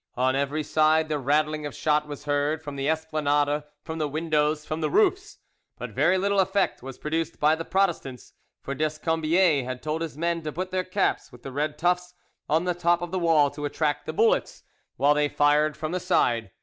[0.15, 4.65] On every side the rattling of shot was heard, from the Esplanade, from the windows,
[4.65, 5.37] from the roofs;
[5.77, 8.33] but very little effect was produced by the Protestants,
[8.63, 12.15] for Descombiez had told his men to put their caps with the red tufts
[12.49, 14.63] on the top of the wall, to attract the bullets,
[14.97, 16.49] while they fired from the side.